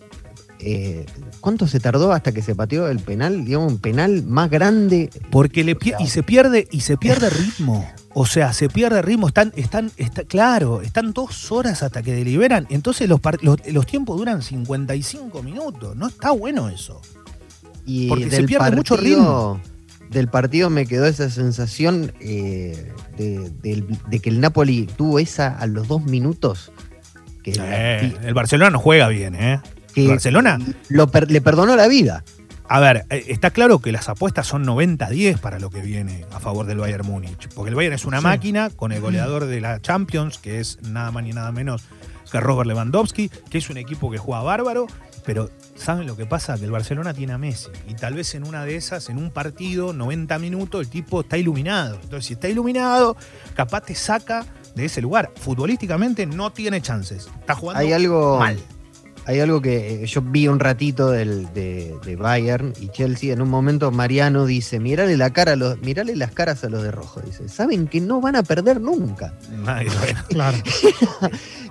eh, 0.59 1.05
¿Cuánto 1.39 1.65
se 1.67 1.79
tardó 1.79 2.11
hasta 2.11 2.33
que 2.33 2.41
se 2.41 2.55
pateó 2.55 2.89
el 2.89 2.99
penal? 2.99 3.45
Digamos, 3.45 3.71
un 3.71 3.79
penal 3.79 4.23
más 4.23 4.49
grande. 4.49 5.09
Porque 5.31 5.63
le 5.63 5.77
y 5.99 6.07
se 6.07 6.23
pierde 6.23 6.67
y 6.71 6.81
se 6.81 6.97
pierde 6.97 7.29
ritmo. 7.29 7.89
O 8.15 8.25
sea, 8.25 8.53
se 8.53 8.69
pierde 8.69 9.01
ritmo. 9.01 9.27
Están, 9.27 9.51
están, 9.55 9.91
está, 9.97 10.23
claro, 10.23 10.81
están 10.81 11.13
dos 11.13 11.51
horas 11.51 11.81
hasta 11.83 12.03
que 12.03 12.13
deliberan. 12.13 12.67
Entonces 12.69 13.09
los, 13.09 13.19
los, 13.41 13.57
los 13.67 13.85
tiempos 13.87 14.17
duran 14.17 14.41
55 14.41 15.41
minutos. 15.41 15.95
No 15.95 16.07
está 16.07 16.31
bueno 16.31 16.69
eso. 16.69 17.01
Y 17.85 18.07
Porque 18.09 18.29
se 18.29 18.43
pierde 18.43 18.71
mucho 18.75 18.95
partido- 18.95 19.59
Del 20.09 20.27
partido 20.27 20.69
me 20.69 20.85
quedó 20.85 21.05
esa 21.07 21.29
sensación 21.31 22.13
eh, 22.19 22.91
de, 23.17 23.49
de 24.07 24.19
que 24.19 24.29
el 24.29 24.39
Napoli 24.41 24.85
tuvo 24.95 25.17
esa 25.19 25.47
a 25.57 25.65
los 25.65 25.87
dos 25.87 26.03
minutos. 26.05 26.71
Que, 27.41 27.55
la- 27.55 27.99
Eh, 28.01 28.15
el 28.23 28.33
Barcelona 28.35 28.69
no 28.69 28.79
juega 28.79 29.07
bien, 29.07 29.33
¿eh? 29.35 29.59
que 29.93 30.03
el 30.03 30.09
Barcelona. 30.09 30.59
lo 30.89 31.07
per- 31.07 31.29
le 31.31 31.41
perdonó 31.41 31.75
la 31.75 31.87
vida. 31.87 32.23
A 32.69 32.79
ver, 32.79 33.05
eh, 33.09 33.25
está 33.27 33.51
claro 33.51 33.79
que 33.79 33.91
las 33.91 34.09
apuestas 34.09 34.47
son 34.47 34.63
90-10 34.65 35.39
para 35.39 35.59
lo 35.59 35.69
que 35.69 35.81
viene 35.81 36.25
a 36.33 36.39
favor 36.39 36.65
del 36.65 36.77
Bayern 36.77 37.05
Múnich. 37.05 37.49
Porque 37.53 37.69
el 37.69 37.75
Bayern 37.75 37.93
es 37.95 38.05
una 38.05 38.17
Sí. 38.19 38.23
máquina 38.23 38.69
con 38.69 38.91
el 38.91 39.01
goleador 39.01 39.45
de 39.45 39.61
la 39.61 39.81
Champions, 39.81 40.37
que 40.37 40.59
es 40.59 40.79
nada 40.81 41.11
más 41.11 41.23
ni 41.23 41.31
nada 41.33 41.51
menos 41.51 41.83
que 42.31 42.39
Robert 42.39 42.67
Lewandowski, 42.67 43.29
que 43.49 43.57
es 43.59 43.69
un 43.69 43.77
equipo 43.77 44.09
que 44.09 44.17
juega 44.17 44.41
bárbaro. 44.41 44.87
Pero, 45.25 45.49
¿saben 45.75 46.05
lo 46.07 46.17
que 46.17 46.25
pasa? 46.25 46.57
Que 46.57 46.65
el 46.65 46.71
Barcelona 46.71 47.13
tiene 47.13 47.31
a 47.33 47.37
Messi. 47.37 47.69
Y 47.87 47.93
tal 47.93 48.13
vez 48.15 48.33
en 48.35 48.45
una 48.45 48.65
de 48.65 48.75
esas, 48.75 49.07
en 49.09 49.17
un 49.17 49.29
partido, 49.31 49.93
90 49.93 50.37
minutos, 50.39 50.81
el 50.81 50.89
tipo 50.89 51.21
está 51.21 51.37
iluminado. 51.37 51.95
Entonces, 52.01 52.25
si 52.25 52.33
está 52.33 52.49
iluminado, 52.49 53.15
capaz 53.55 53.81
te 53.81 53.95
saca 53.95 54.45
de 54.75 54.85
ese 54.85 55.01
lugar. 55.01 55.31
Futbolísticamente 55.39 56.25
no 56.25 56.51
tiene 56.51 56.81
chances. 56.81 57.29
Está 57.39 57.55
jugando 57.55 57.79
Hay 57.81 57.93
algo, 57.93 58.39
mal. 58.39 58.59
Hay 59.25 59.39
algo 59.39 59.61
que 59.61 60.03
eh, 60.03 60.05
yo 60.05 60.21
vi 60.21 60.47
un 60.47 60.59
ratito 60.59 61.09
del, 61.09 61.51
de, 61.53 61.95
de 62.03 62.15
Bayern 62.15 62.73
y 62.79 62.89
Chelsea. 62.89 63.33
En 63.33 63.41
un 63.41 63.49
momento 63.49 63.89
Mariano 63.91 64.45
dice, 64.45 64.79
mirale 64.79 65.15
la 65.15 65.31
cara 65.31 65.53
a 65.53 65.55
los, 65.55 65.79
mirale 65.81 66.15
las 66.15 66.31
caras 66.31 66.63
a 66.63 66.69
los 66.69 66.83
de 66.83 66.91
rojo. 66.91 67.21
Dice, 67.21 67.47
saben 67.47 67.87
que 67.87 68.01
no 68.01 68.19
van 68.19 68.35
a 68.35 68.43
perder 68.43 68.81
nunca. 68.81 69.33
Bueno, 69.63 69.91
Claro. 70.29 70.57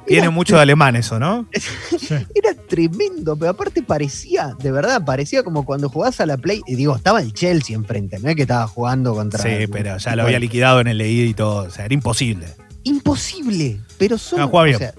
tiene 0.06 0.22
Era 0.22 0.30
mucho 0.30 0.56
de 0.56 0.62
alemán 0.62 0.96
eso, 0.96 1.18
¿no? 1.18 1.46
Era 2.34 2.54
tremendo, 2.68 3.36
pero 3.36 3.50
aparte 3.50 3.82
parecía, 3.82 4.56
de 4.58 4.72
verdad, 4.72 5.04
parecía 5.04 5.42
como 5.42 5.64
cuando 5.64 5.88
jugás 5.88 6.20
a 6.20 6.26
la 6.26 6.36
Play. 6.38 6.62
Y 6.66 6.74
digo, 6.74 6.96
estaba 6.96 7.20
el 7.20 7.32
Chelsea 7.32 7.76
enfrente, 7.76 8.18
no 8.18 8.30
es 8.30 8.36
que 8.36 8.42
estaba 8.42 8.66
jugando 8.66 9.14
contra. 9.14 9.42
Sí, 9.42 9.66
pero 9.70 9.98
ya 9.98 10.16
lo 10.16 10.22
había 10.22 10.38
liquidado 10.38 10.80
en 10.80 10.86
el 10.86 10.98
leído 10.98 11.26
y 11.26 11.34
todo. 11.34 11.64
O 11.64 11.70
sea, 11.70 11.84
era 11.84 11.94
imposible. 11.94 12.46
Imposible, 12.84 13.80
pero 13.98 14.16
son. 14.18 14.40
No, 14.40 14.46
o 14.46 14.78
sea, 14.78 14.94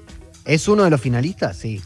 ¿Es 0.45 0.67
uno 0.67 0.83
de 0.83 0.89
los 0.89 0.99
finalistas? 0.99 1.57
Sí. 1.57 1.81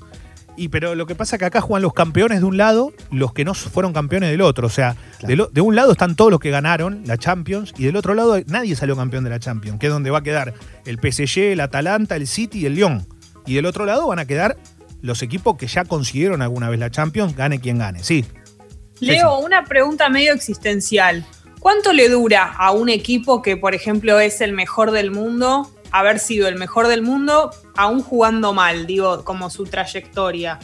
Y 0.57 0.69
pero 0.69 0.95
lo 0.95 1.06
que 1.06 1.13
pasa 1.15 1.36
es 1.36 1.39
que 1.39 1.45
acá 1.45 1.62
juegan 1.62 1.83
los 1.83 1.94
campeones 1.94 2.39
de 2.39 2.45
un 2.45 2.57
lado, 2.57 2.92
los 3.12 3.31
que 3.31 3.45
no 3.45 3.54
fueron 3.54 3.94
campeones 3.94 4.31
del 4.31 4.42
otro. 4.42 4.68
O 4.68 4.69
sea, 4.71 4.95
Claro. 5.19 5.27
de, 5.27 5.36
lo- 5.36 5.48
de 5.48 5.62
un 5.62 5.75
lado 5.75 5.92
están 5.92 6.15
todos 6.15 6.31
los 6.31 6.39
que 6.39 6.50
ganaron 6.50 7.04
la 7.06 7.18
Champions 7.18 7.74
y 7.77 7.86
del 7.86 7.95
otro 7.95 8.13
lado 8.15 8.38
nadie 8.48 8.75
salió 8.75 8.95
campeón 8.95 9.24
de 9.24 9.30
la 9.30 9.39
Champions, 9.39 9.80
que 9.80 9.86
es 9.88 9.94
donde 9.94 10.09
va 10.09 10.18
a 10.19 10.24
quedar 10.24 10.54
el 10.86 10.98
PSG, 11.00 11.51
el 11.54 11.59
Atalanta, 11.62 12.15
el 12.15 12.25
City 12.27 12.59
y 12.62 12.65
el 12.65 12.74
Lyon. 12.75 13.06
Y 13.45 13.54
del 13.56 13.65
otro 13.68 13.86
lado 13.86 14.07
van 14.07 14.19
a 14.19 14.25
quedar 14.25 14.57
los 15.01 15.21
equipos 15.21 15.57
que 15.57 15.68
ya 15.68 15.86
consiguieron 15.86 16.42
alguna 16.42 16.69
vez 16.69 16.80
la 16.80 16.89
Champions, 16.89 17.36
gane 17.36 17.60
quien 17.62 17.77
gane. 17.77 18.03
Sí. 18.03 18.25
Leo, 19.00 19.38
una 19.39 19.63
pregunta 19.63 20.10
medio 20.10 20.33
existencial. 20.33 21.24
¿Cuánto 21.60 21.94
le 21.94 22.10
dura 22.10 22.53
a 22.57 22.71
un 22.71 22.89
equipo 22.89 23.42
que, 23.42 23.57
por 23.57 23.75
ejemplo, 23.75 24.19
es 24.19 24.42
el 24.42 24.53
mejor 24.53 24.92
del 24.92 25.12
mundo, 25.12 25.69
haber 25.92 26.19
sido 26.19 26.48
el 26.48 26.56
mejor 26.57 26.88
del 26.88 27.01
mundo, 27.01 27.51
aún 27.75 28.01
jugando 28.01 28.54
mal, 28.54 28.86
digo, 28.88 29.24
como 29.24 29.50
su 29.50 29.66
trayectoria? 29.66 30.60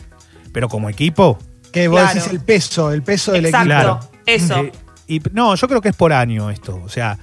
Pero 0.51 0.69
como 0.69 0.89
equipo, 0.89 1.37
Que 1.71 1.87
vos 1.87 1.99
Claro. 2.01 2.13
decís 2.13 2.31
el 2.31 2.39
peso, 2.39 2.91
el 2.91 3.01
peso 3.01 3.31
del 3.31 3.45
Exacto, 3.47 3.71
equipo. 3.73 3.81
Claro. 3.81 3.99
eso. 4.27 4.57
Eh, 4.59 4.71
y, 5.07 5.19
no, 5.31 5.55
yo 5.55 5.67
creo 5.67 5.81
que 5.81 5.89
es 5.89 5.95
por 5.95 6.13
año 6.13 6.51
esto. 6.51 6.79
O 6.85 6.87
sea, 6.89 7.17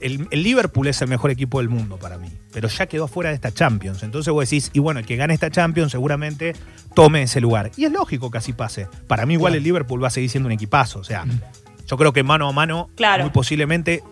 el, 0.00 0.26
el 0.32 0.42
Liverpool 0.42 0.88
es 0.88 1.00
el 1.02 1.06
mejor 1.08 1.30
equipo 1.30 1.60
del 1.60 1.68
mundo 1.68 1.98
para 1.98 2.18
mí. 2.18 2.28
Pero 2.52 2.66
ya 2.68 2.86
quedó 2.86 3.06
fuera 3.06 3.30
de 3.30 3.36
esta 3.36 3.52
Champions. 3.52 4.02
Entonces 4.02 4.32
vos 4.32 4.50
decís, 4.50 4.70
y 4.72 4.80
bueno, 4.80 4.98
el 4.98 5.06
que 5.06 5.14
gane 5.14 5.32
esta 5.34 5.50
Champions 5.50 5.92
seguramente 5.92 6.54
tome 6.94 7.22
ese 7.22 7.40
lugar. 7.40 7.70
Y 7.76 7.84
es 7.84 7.92
lógico 7.92 8.28
que 8.32 8.38
así 8.38 8.52
pase. 8.52 8.88
Para 9.06 9.24
mí, 9.24 9.34
igual 9.34 9.52
Claro. 9.52 9.58
el 9.58 9.62
Liverpool 9.64 10.02
va 10.02 10.08
a 10.08 10.10
seguir 10.10 10.28
siendo 10.28 10.48
un 10.48 10.52
equipazo. 10.52 10.98
O 10.98 11.04
sea, 11.04 11.24
yo 11.86 11.96
creo 11.96 12.12
que 12.12 12.24
mano 12.24 12.48
a 12.48 12.52
mano, 12.52 12.90
Claro. 12.96 13.22
muy 13.22 13.30
posiblemente 13.32 14.02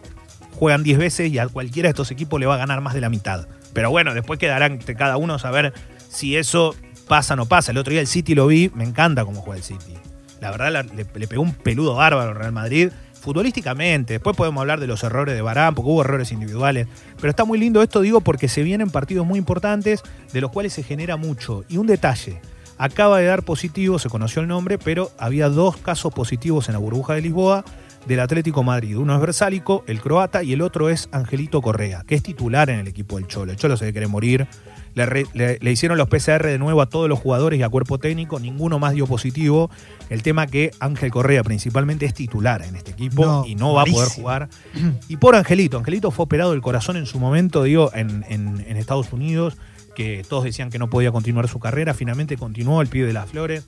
juegan 0.61 0.83
10 0.83 0.99
veces 0.99 1.33
y 1.33 1.39
a 1.39 1.49
cualquiera 1.49 1.87
de 1.87 1.93
estos 1.93 2.11
equipos 2.11 2.39
le 2.39 2.45
va 2.45 2.55
a 2.55 2.59
ganar 2.59 2.83
más 2.83 2.93
de 2.93 3.01
la 3.01 3.09
mitad. 3.09 3.49
Pero 3.73 3.89
bueno, 3.89 4.13
después 4.13 4.39
quedarán 4.39 4.77
cada 4.77 5.17
uno 5.17 5.39
saber 5.39 5.73
si 6.11 6.37
eso 6.37 6.77
pasa 7.09 7.33
o 7.33 7.37
no 7.39 7.47
pasa. 7.47 7.73
El 7.73 7.79
otro 7.79 7.93
día 7.93 8.03
el 8.03 8.07
City 8.07 8.35
lo 8.35 8.47
vi, 8.47 8.71
me 8.75 8.85
encanta 8.85 9.25
cómo 9.25 9.41
juega 9.41 9.57
el 9.57 9.65
City. 9.65 9.95
La 10.39 10.51
verdad 10.51 10.85
le, 10.95 11.07
le 11.15 11.27
pegó 11.27 11.41
un 11.41 11.55
peludo 11.55 11.95
bárbaro 11.95 12.29
al 12.29 12.37
Real 12.37 12.53
Madrid. 12.53 12.91
Futbolísticamente, 13.23 14.15
después 14.15 14.37
podemos 14.37 14.61
hablar 14.61 14.81
de 14.81 14.87
los 14.87 15.03
errores 15.03 15.35
de 15.35 15.41
Barán, 15.41 15.75
porque 15.75 15.91
hubo 15.91 16.03
errores 16.03 16.31
individuales. 16.31 16.89
Pero 17.17 17.31
está 17.31 17.47
muy 17.47 17.59
lindo 17.59 17.83
esto, 17.83 18.03
digo, 18.03 18.21
porque 18.21 18.47
se 18.47 18.63
vienen 18.63 18.91
partidos 18.91 19.27
muy 19.27 19.39
importantes 19.39 20.03
de 20.31 20.41
los 20.43 20.51
cuales 20.51 20.75
se 20.75 20.83
genera 20.83 21.17
mucho. 21.17 21.65
Y 21.71 21.79
un 21.79 21.87
detalle, 21.87 22.39
acaba 22.77 23.19
de 23.19 23.25
dar 23.25 23.45
positivo, 23.45 23.99
se 23.99 24.11
conoció 24.11 24.43
el 24.43 24.49
nombre, 24.49 24.77
pero 24.77 25.11
había 25.17 25.49
dos 25.49 25.79
casos 25.79 26.13
positivos 26.13 26.69
en 26.69 26.75
la 26.75 26.81
burbuja 26.81 27.15
de 27.15 27.23
Lisboa 27.23 27.65
del 28.07 28.21
Atlético 28.21 28.63
Madrid. 28.63 28.97
Uno 28.97 29.15
es 29.15 29.21
Versálico, 29.21 29.85
el 29.87 30.01
croata, 30.01 30.43
y 30.43 30.53
el 30.53 30.63
otro 30.63 30.89
es 30.89 31.09
Angelito 31.13 31.61
Correa, 31.63 32.03
que 32.07 32.15
es 32.15 32.23
titular 32.23 32.71
en 32.71 32.81
el 32.81 32.89
equipo 32.89 33.17
del 33.17 33.27
Cholo. 33.27 33.53
El 33.53 33.59
Cholo 33.59 33.77
se 33.77 33.91
quiere 33.93 34.07
morir. 34.07 34.47
Le, 34.95 35.07
re- 35.07 35.27
le- 35.35 35.59
le 35.61 35.71
hicieron 35.71 35.97
los 35.99 36.09
PCR 36.09 36.47
de 36.47 36.59
nuevo 36.59 36.83
a 36.83 36.87
todos 36.87 37.09
los 37.09 37.19
jugadores 37.21 37.61
y 37.61 37.63
a 37.63 37.69
cuerpo 37.69 37.99
técnico, 37.99 38.41
ninguno 38.41 38.81
más 38.81 38.93
dio 38.95 39.07
positivo. 39.07 39.71
El 40.09 40.23
tema 40.25 40.49
que 40.49 40.73
Ángel 40.81 41.13
Correa 41.13 41.45
principalmente 41.45 42.07
es 42.07 42.15
titular 42.15 42.63
en 42.63 42.75
este 42.75 42.91
equipo 42.91 43.25
No, 43.25 43.47
y 43.47 43.55
no 43.55 43.73
va 43.75 43.83
a 43.83 43.85
poder 43.85 44.09
jugar. 44.09 44.49
Y 45.09 45.17
por 45.19 45.37
Angelito, 45.37 45.79
Angelito 45.79 46.11
fue 46.11 46.25
operado 46.25 46.51
del 46.51 46.61
corazón 46.63 46.97
en 46.97 47.07
su 47.07 47.21
momento, 47.21 47.63
digo, 47.63 47.93
en, 47.95 48.25
en- 48.29 48.65
en 48.67 48.77
Estados 48.77 49.13
Unidos, 49.13 49.57
que 49.95 50.25
todos 50.29 50.43
decían 50.45 50.71
que 50.71 50.79
no 50.81 50.91
podía 50.91 51.13
continuar 51.13 51.47
su 51.47 51.61
carrera, 51.61 51.95
finalmente 51.95 52.37
continuó 52.37 52.81
el 52.83 52.89
pibe 52.89 53.07
de 53.07 53.13
las 53.13 53.29
flores. 53.31 53.67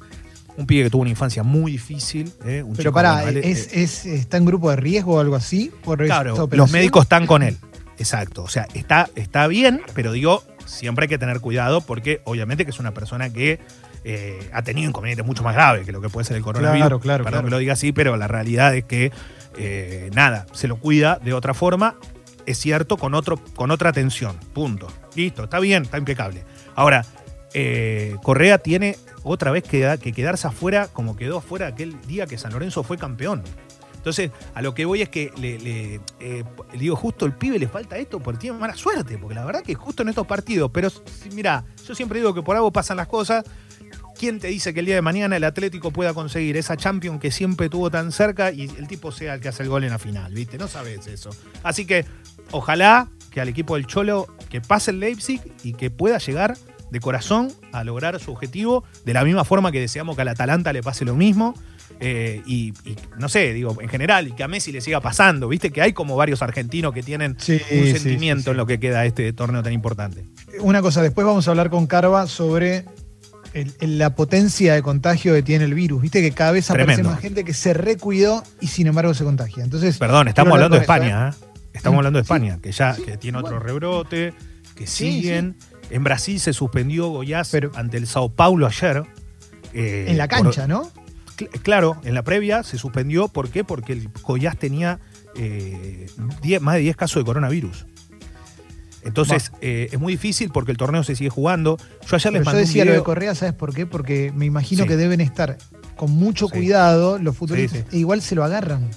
Un 0.57 0.67
pibe 0.67 0.85
que 0.85 0.91
tuvo 0.91 1.03
una 1.03 1.11
infancia 1.11 1.43
muy 1.43 1.73
difícil. 1.73 2.31
¿eh? 2.45 2.63
Un 2.63 2.75
Pero 2.77 2.93
pará, 2.93 3.23
con- 3.23 3.37
¿es, 3.39 3.73
es- 3.73 4.05
¿está 4.07 4.37
en 4.37 4.45
grupo 4.45 4.71
de 4.71 4.77
riesgo 4.77 5.15
o 5.17 5.21
algo 5.21 5.35
así? 5.37 5.71
Por 5.83 6.05
Claro, 6.05 6.49
los 6.51 6.71
médicos 6.71 7.05
están 7.05 7.27
con 7.27 7.43
él. 7.43 7.57
exacto. 7.99 8.43
O 8.43 8.49
sea, 8.49 8.67
está, 8.75 9.09
está 9.15 9.47
bien, 9.47 9.81
pero 9.95 10.13
digo, 10.13 10.43
siempre 10.67 11.05
hay 11.05 11.09
que 11.09 11.19
tener 11.19 11.41
cuidado 11.41 11.81
porque 11.81 12.21
obviamente 12.25 12.65
que 12.65 12.71
es 12.71 12.79
una 12.81 12.93
persona 12.93 13.31
que 13.33 13.61
eh, 14.05 14.51
ha 14.53 14.63
tenido 14.63 14.89
inconvenientes 14.89 15.25
mucho 15.25 15.43
más 15.43 15.55
graves 15.55 15.87
que 15.87 15.93
lo 15.93 16.01
que 16.01 16.09
puede 16.09 16.25
ser 16.27 16.37
el 16.37 16.43
coronavirus. 16.43 16.81
Claro, 16.81 17.01
claro, 17.01 17.25
Perdón 17.25 17.39
claro. 17.41 17.47
que 17.47 17.51
lo 17.53 17.59
diga 17.59 17.73
así, 17.75 17.93
pero 17.93 18.17
la 18.17 18.27
realidad 18.29 18.75
es 18.75 18.85
que 18.85 19.11
eh, 19.57 20.11
nada, 20.15 20.47
se 20.53 20.67
lo 20.69 20.77
cuida 20.77 21.19
de 21.23 21.33
otra 21.35 21.55
forma, 21.55 21.95
es 22.45 22.59
cierto, 22.59 22.97
con, 22.97 23.15
otro, 23.15 23.39
con 23.55 23.71
otra 23.71 23.91
atención. 23.91 24.37
Punto. 24.53 24.89
Listo, 25.15 25.45
está 25.45 25.61
bien, 25.61 25.85
está 25.85 25.99
impecable. 25.99 26.43
Ahora, 26.75 27.05
eh, 27.55 28.17
Correa 28.23 28.59
tiene 28.59 28.97
otra 29.23 29.51
vez 29.51 29.63
que, 29.65 29.99
que 30.03 30.13
quedarse 30.13 30.47
afuera 30.47 30.89
como 30.93 31.17
quedó 31.17 31.39
afuera 31.39 31.67
aquel 31.69 32.01
día 32.03 32.27
que 32.27 32.39
San 32.39 32.53
Lorenzo 32.53 32.83
fue 32.83 32.99
campeón. 32.99 33.43
Entonces, 34.03 34.33
a 34.55 34.63
lo 34.63 34.75
que 34.75 34.85
voy 34.85 35.01
es 35.01 35.09
que 35.11 35.31
le, 35.37 36.01
eh, 36.19 36.45
digo, 36.77 36.97
justo 36.97 37.25
el 37.25 37.35
pibe 37.35 37.61
le 37.61 37.69
falta 37.69 37.97
esto 37.99 38.19
porque 38.19 38.41
tiene 38.41 38.59
mala 38.59 38.75
suerte, 38.75 39.17
porque 39.17 39.37
la 39.37 39.45
verdad 39.45 39.63
que 39.63 39.77
justo 39.77 40.03
en 40.03 40.09
estos 40.09 40.27
partidos, 40.27 40.73
pero 40.75 40.89
mira, 41.33 41.65
yo 41.87 41.95
siempre 41.95 42.19
digo 42.19 42.35
que 42.35 42.43
por 42.43 42.57
algo 42.57 42.73
pasan 42.73 42.97
las 42.97 43.07
cosas. 43.07 43.45
¿Quién 44.19 44.41
te 44.41 44.49
dice 44.49 44.75
que 44.75 44.81
el 44.81 44.87
día 44.87 44.97
de 44.97 45.03
mañana 45.03 45.37
el 45.37 45.45
Atlético 45.45 45.93
pueda 45.93 46.15
conseguir 46.15 46.57
esa 46.57 46.77
Champions 46.77 47.21
que 47.21 47.31
siempre 47.31 47.69
tuvo 47.69 47.91
tan 47.91 48.11
cerca 48.11 48.51
y 48.51 48.63
el 48.63 48.89
tipo 48.89 49.13
sea 49.13 49.35
el 49.35 49.41
que 49.41 49.49
hace 49.49 49.63
el 49.63 49.69
gol 49.69 49.85
en 49.85 49.91
la 49.91 49.99
final? 49.99 50.33
¿Viste? 50.33 50.59
No 50.59 50.67
sabes 50.67 51.07
eso. 51.07 51.31
Así 51.63 51.87
que 51.87 52.05
ojalá 52.51 53.09
que 53.31 53.41
al 53.41 53.49
equipo 53.49 53.77
del 53.77 53.87
Cholo 53.87 54.27
que 54.49 54.61
pase 54.61 54.91
el 54.91 54.99
Leipzig 54.99 55.41
y 55.63 55.75
que 55.75 55.91
pueda 55.91 56.19
llegar 56.19 56.57
de 56.93 57.01
corazón 57.01 57.51
a 57.73 57.83
lograr 57.85 58.21
su 58.21 58.31
objetivo 58.31 58.85
de 59.05 59.15
la 59.15 59.25
misma 59.25 59.45
forma 59.45 59.73
que 59.73 59.81
deseamos 59.81 60.15
que 60.15 60.23
al 60.23 60.29
Atalanta 60.29 60.73
le 60.73 60.83
pase 60.83 61.05
lo 61.05 61.15
mismo. 61.17 61.55
eh, 62.01 62.43
y, 62.47 62.71
y, 62.85 62.97
no 63.19 63.29
sé, 63.29 63.53
digo, 63.53 63.77
en 63.81 63.89
general, 63.89 64.27
y 64.29 64.33
que 64.33 64.43
a 64.43 64.49
Messi 64.49 64.73
le 64.73 64.81
siga 64.81 65.01
pasando. 65.01 65.47
Viste 65.49 65.71
que 65.71 65.83
hay 65.83 65.93
como 65.93 66.17
varios 66.17 66.43
argentinos 66.43 66.93
que 66.93 67.03
tienen 67.03 67.37
Sí, 67.39 67.61
un 67.71 67.85
sí, 67.87 67.93
sentimiento 67.93 68.45
sí, 68.45 68.51
en 68.51 68.57
lo 68.57 68.67
que 68.67 68.81
queda 68.81 69.05
este 69.05 69.33
torneo 69.33 69.63
tan 69.63 69.73
importante. 69.73 70.25
Una 70.61 70.81
cosa, 70.83 71.01
después 71.03 71.27
vamos 71.27 71.47
a 71.47 71.51
hablar 71.53 71.71
con 71.71 71.87
Carva 71.87 72.27
sobre 72.27 72.87
el- 73.53 73.73
el- 73.81 73.99
la 73.99 74.15
potencia 74.17 74.75
de 74.75 74.83
contagio 74.83 75.33
que 75.35 75.43
tiene 75.43 75.65
el 75.67 75.75
virus. 75.75 76.01
Viste 76.03 76.23
que 76.23 76.33
cada 76.33 76.51
vez 76.53 76.71
aparece 76.71 77.03
más 77.05 77.21
gente 77.21 77.45
que 77.45 77.53
se 77.55 77.73
recuidó 77.75 78.43
y 78.61 78.67
sin 78.69 78.87
embargo 78.89 79.15
se 79.15 79.23
contagia. 79.25 79.63
Entonces, 79.63 79.99
Perdón, 79.99 80.27
estamos 80.29 80.55
hablando 80.55 80.77
de 80.77 80.83
España, 80.83 81.29
¿eh? 81.31 81.45
Estamos 81.75 81.97
Mm, 81.97 81.99
hablando 81.99 82.19
de 82.19 82.23
España, 82.23 82.59
que 82.63 82.73
ya 82.73 82.97
que 82.97 83.17
tiene 83.17 83.39
otro 83.39 83.59
rebrote, 83.61 84.35
que 84.75 84.87
siguen. 84.87 85.57
En 85.91 86.05
Brasil 86.05 86.41
se 86.41 86.53
suspendió 86.53 87.09
Goiás 87.09 87.51
Pero- 87.51 87.71
ante 87.75 87.97
el 87.99 88.07
Sao 88.07 88.29
Paulo 88.31 88.67
ayer. 88.67 89.03
eh, 89.75 90.07
en 90.09 90.19
la 90.19 90.29
por- 90.29 90.43
cancha, 90.43 90.67
¿no? 90.67 90.91
Cl- 91.37 91.49
Claro, 91.63 91.99
en 92.05 92.15
la 92.15 92.23
previa 92.23 92.63
se 92.63 92.77
suspendió. 92.79 93.29
¿Por 93.29 93.49
qué? 93.51 93.65
Porque 93.65 93.93
el 93.95 94.09
Goiás 94.23 94.57
tenía 94.59 95.01
eh, 95.35 96.07
10 96.43 96.61
más 96.61 96.75
de 96.75 96.81
10 96.83 96.95
casos 96.97 97.23
de 97.23 97.25
coronavirus. 97.25 97.87
Entonces, 99.05 99.51
eh, 99.61 99.89
es 99.91 99.99
muy 99.99 100.13
difícil 100.13 100.51
porque 100.53 100.71
el 100.71 100.77
torneo 100.77 101.03
se 101.03 101.17
sigue 101.17 101.31
jugando. 101.31 101.77
Yo 102.07 102.17
ayer 102.17 102.33
les 102.33 102.41
yo 102.43 102.45
mandé 102.45 102.61
un 102.63 102.67
decía 102.67 102.85
lo 102.85 102.93
de. 102.93 103.03
Correa, 103.03 103.35
¿sabes 103.35 103.55
por 103.55 103.75
qué? 103.75 103.85
Porque 103.87 104.31
me 104.37 104.45
imagino 104.47 104.83
Sí. 104.85 104.89
que 104.89 104.97
deben 104.97 105.21
estar 105.21 105.59
con 105.97 106.11
mucho 106.13 106.47
Sí. 106.49 106.53
cuidado 106.53 107.19
los 107.19 107.37
futbolistas. 107.37 107.81
Sí. 107.91 107.97
E 107.97 108.01
igual 108.01 108.23
se 108.23 108.35
lo 108.37 108.45
agarran. 108.45 108.89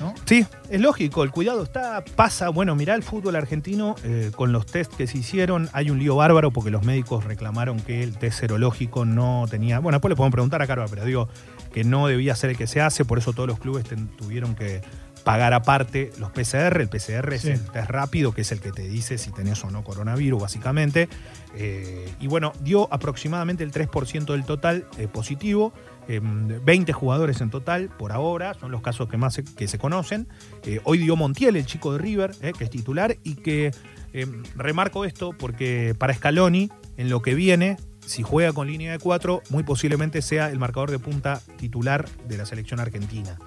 ¿No? 0.00 0.14
Sí, 0.24 0.46
es 0.70 0.80
lógico, 0.80 1.22
el 1.24 1.30
cuidado 1.30 1.62
está, 1.62 2.04
pasa, 2.16 2.48
bueno, 2.48 2.74
mirá 2.74 2.94
el 2.94 3.02
fútbol 3.02 3.36
argentino, 3.36 3.94
eh, 4.04 4.30
con 4.34 4.52
los 4.52 4.66
test 4.66 4.92
que 4.94 5.06
se 5.06 5.18
hicieron, 5.18 5.68
hay 5.72 5.90
un 5.90 5.98
lío 5.98 6.16
bárbaro 6.16 6.50
porque 6.50 6.70
los 6.70 6.84
médicos 6.84 7.24
reclamaron 7.24 7.80
que 7.80 8.02
el 8.02 8.16
test 8.18 8.40
serológico 8.40 9.04
no 9.04 9.46
tenía, 9.50 9.78
bueno, 9.78 9.96
después 9.96 10.10
le 10.10 10.16
podemos 10.16 10.32
preguntar 10.32 10.62
a 10.62 10.66
Carva, 10.66 10.86
pero 10.88 11.04
digo 11.04 11.28
que 11.72 11.84
no 11.84 12.06
debía 12.06 12.36
ser 12.36 12.50
el 12.50 12.56
que 12.56 12.66
se 12.66 12.80
hace, 12.80 13.04
por 13.04 13.18
eso 13.18 13.32
todos 13.32 13.48
los 13.48 13.58
clubes 13.58 13.84
ten- 13.84 14.08
tuvieron 14.08 14.54
que 14.54 14.80
pagar 15.24 15.54
aparte 15.54 16.10
los 16.18 16.30
PCR, 16.30 16.80
el 16.80 16.88
PCR 16.88 17.38
Sí. 17.38 17.50
es 17.50 17.60
el 17.60 17.70
test 17.70 17.88
rápido, 17.90 18.32
que 18.32 18.42
es 18.42 18.52
el 18.52 18.60
que 18.60 18.72
te 18.72 18.82
dice 18.82 19.16
si 19.18 19.32
tenés 19.32 19.64
o 19.64 19.70
no 19.70 19.82
coronavirus, 19.82 20.42
básicamente, 20.42 21.08
Eh, 21.56 22.12
y 22.18 22.26
bueno, 22.26 22.52
dio 22.62 22.92
aproximadamente 22.92 23.62
el 23.62 23.70
3% 23.70 24.32
del 24.32 24.44
total 24.44 24.86
eh, 24.98 25.06
positivo, 25.06 25.72
eh, 26.08 26.20
20 26.20 26.92
jugadores 26.92 27.40
en 27.40 27.50
total 27.50 27.90
por 27.96 28.10
ahora, 28.10 28.54
son 28.54 28.72
los 28.72 28.82
casos 28.82 29.08
que 29.08 29.16
más 29.16 29.34
se, 29.34 29.44
que 29.44 29.68
se 29.68 29.78
conocen. 29.78 30.26
Eh, 30.64 30.80
hoy 30.82 30.98
dio 30.98 31.14
Montiel, 31.14 31.54
el 31.56 31.64
chico 31.64 31.92
de 31.92 31.98
River, 32.00 32.32
que 32.58 32.64
es 32.64 32.70
titular, 32.70 33.18
y 33.22 33.36
que 33.36 33.70
eh, 34.12 34.26
remarco 34.56 35.04
esto 35.04 35.30
porque 35.38 35.94
para 35.96 36.12
Scaloni, 36.12 36.70
en 36.96 37.08
lo 37.08 37.22
que 37.22 37.34
viene, 37.34 37.76
si 38.04 38.22
juega 38.24 38.52
con 38.52 38.66
línea 38.66 38.90
de 38.90 38.98
4, 38.98 39.42
muy 39.50 39.62
posiblemente 39.62 40.22
sea 40.22 40.50
el 40.50 40.58
marcador 40.58 40.90
de 40.90 40.98
punta 40.98 41.40
titular 41.56 42.08
de 42.28 42.36
la 42.36 42.46
selección 42.46 42.80
argentina. 42.80 43.38